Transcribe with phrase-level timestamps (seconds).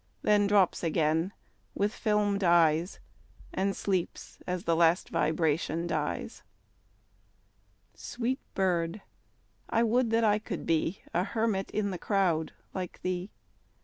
[0.23, 1.31] Then drops again
[1.75, 2.99] with fdmed eyes,
[3.53, 6.41] And sleeps as the last vibration dies.
[6.41, 6.41] a
[7.91, 9.01] (89) Sweet bird!
[9.69, 13.29] I would that I could be A hermit in the crowd like thee